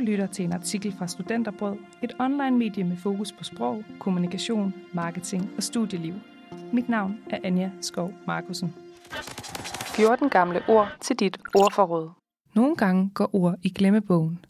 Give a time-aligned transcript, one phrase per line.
[0.00, 5.62] lytter til en artikel fra Studenterbrød, et online-medie med fokus på sprog, kommunikation, marketing og
[5.62, 6.14] studieliv.
[6.72, 8.74] Mit navn er Anja Skov Markusen.
[9.84, 12.10] 14 gamle ord til dit ordforråd.
[12.54, 14.44] Nogle gange går ord i glemmebogen,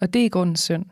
[0.00, 0.84] og det er i grunden synd.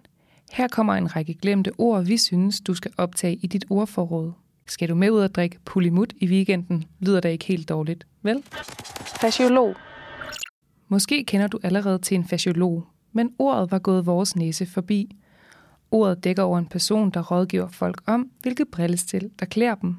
[0.52, 4.32] Her kommer en række glemte ord, vi synes, du skal optage i dit ordforråd.
[4.66, 8.42] Skal du med ud og drikke pulimut i weekenden, lyder det ikke helt dårligt, vel?
[9.20, 9.76] Fasciolog.
[10.88, 15.16] Måske kender du allerede til en fasciolog, men ordet var gået vores næse forbi.
[15.90, 19.96] Ordet dækker over en person, der rådgiver folk om, hvilket brillestil, der klæder dem.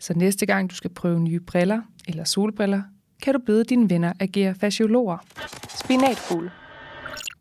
[0.00, 2.82] Så næste gang du skal prøve nye briller eller solbriller,
[3.22, 5.18] kan du bede dine venner agere fasciologer.
[5.68, 6.50] Spinatfugl.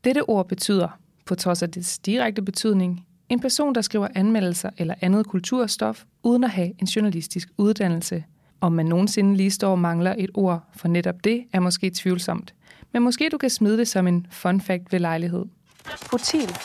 [0.04, 4.94] Dette ord betyder, på trods af dets direkte betydning, en person, der skriver anmeldelser eller
[5.02, 8.24] andet kulturstof, uden at have en journalistisk uddannelse.
[8.62, 12.54] Om man nogensinde lige står og mangler et ord for netop det, er måske tvivlsomt.
[12.92, 15.46] Men måske du kan smide det som en fun fact ved lejlighed.
[15.86, 16.58] Futil.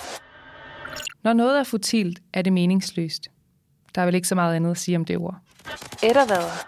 [1.22, 3.30] Når noget er futilt, er det meningsløst.
[3.94, 5.38] Der er vel ikke så meget andet at sige om det ord.
[6.02, 6.66] Ettervader.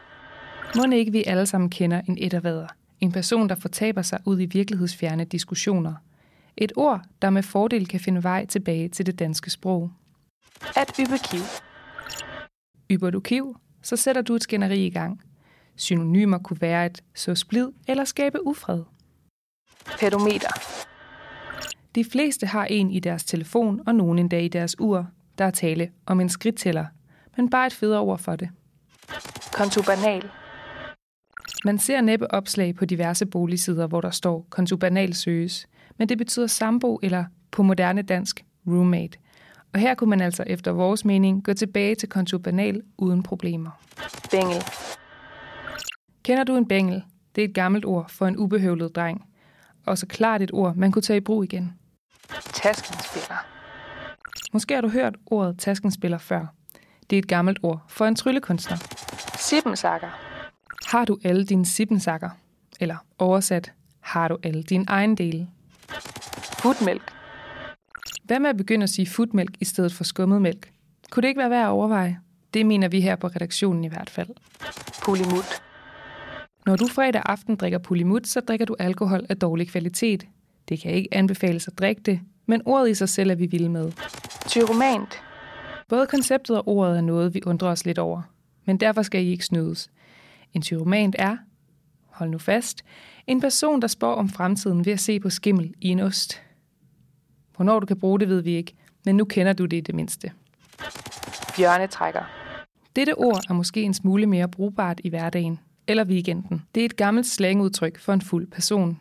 [0.77, 2.67] Må ikke vi alle sammen kender en ettervader?
[3.01, 5.95] En person, der fortaber sig ud i virkelighedsfjerne diskussioner.
[6.57, 9.91] Et ord, der med fordel kan finde vej tilbage til det danske sprog.
[10.77, 11.41] At yppe kiv.
[12.91, 15.21] Yber du kiv, så sætter du et skænderi i gang.
[15.77, 18.83] Synonymer kunne være et så splid eller skabe ufred.
[19.99, 20.49] Pedometer.
[21.95, 25.07] De fleste har en i deres telefon og nogen endda i deres ur.
[25.39, 26.87] Der er tale om en skridttæller,
[27.37, 28.49] men bare et federe ord for det.
[29.53, 30.31] Kontubanal.
[31.65, 35.67] Man ser næppe opslag på diverse boligsider, hvor der står kontubanal søges,
[35.99, 39.19] men det betyder sambo eller på moderne dansk roommate.
[39.73, 43.71] Og her kunne man altså efter vores mening gå tilbage til kontubanal uden problemer.
[44.31, 44.65] Bengel.
[46.23, 47.03] Kender du en bengel?
[47.35, 49.25] Det er et gammelt ord for en ubehøvlet dreng.
[49.87, 51.73] Og så klart et ord, man kunne tage i brug igen.
[52.53, 53.47] Taskenspiller.
[54.53, 56.47] Måske har du hørt ordet taskenspiller før.
[57.11, 58.77] Det er et gammelt ord for en tryllekunstner.
[59.39, 60.09] Sippensakker.
[60.87, 62.31] Har du alle dine sippensakker?
[62.81, 65.49] Eller oversat, har du alle dine ejendele?
[66.59, 67.13] Futmælk.
[68.25, 70.73] Hvad med at begynde at sige futmælk i stedet for skummet mælk?
[71.11, 72.21] Kunne det ikke være værd at overveje?
[72.55, 74.29] Det mener vi her på redaktionen i hvert fald.
[75.05, 75.63] Pulimut.
[76.67, 80.27] Når du fredag aften drikker pulimut, så drikker du alkohol af dårlig kvalitet.
[80.69, 83.69] Det kan ikke anbefales at drikke det, men ordet i sig selv er vi vilde
[83.69, 83.93] med.
[84.47, 85.23] Tyromant.
[85.89, 88.23] Både konceptet og ordet er noget, vi undrer os lidt over.
[88.65, 89.91] Men derfor skal I ikke snydes.
[90.55, 91.37] En tyromant er,
[92.07, 92.85] hold nu fast,
[93.27, 96.43] en person, der spår om fremtiden ved at se på skimmel i en ost.
[97.57, 99.95] Hvornår du kan bruge det, ved vi ikke, men nu kender du det i det
[99.95, 100.33] mindste.
[101.57, 102.23] Bjørnetrækker.
[102.97, 106.63] Dette ord er måske en smule mere brugbart i hverdagen eller weekenden.
[106.75, 108.99] Det er et gammelt slangudtryk for en fuld person.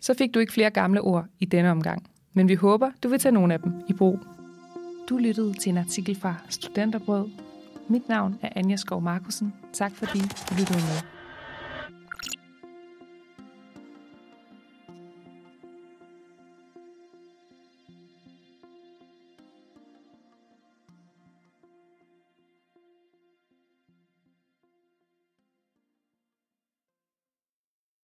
[0.00, 3.18] Så fik du ikke flere gamle ord i denne omgang, men vi håber, du vil
[3.18, 4.18] tage nogle af dem i brug.
[5.08, 7.28] Du lyttede til en artikel fra Studenterbrød.
[7.88, 9.52] Mit navn er Anja Skov Markusen.
[9.72, 11.17] Tak fordi du lyttede med.